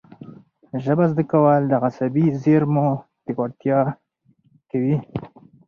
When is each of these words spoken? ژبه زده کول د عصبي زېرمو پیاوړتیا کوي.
ژبه 0.83 1.05
زده 1.11 1.23
کول 1.31 1.61
د 1.67 1.73
عصبي 1.85 2.25
زېرمو 2.41 2.89
پیاوړتیا 3.23 3.79
کوي. 4.69 4.97